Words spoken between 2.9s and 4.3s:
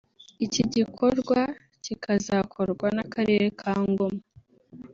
n’Akarere ka Ngoma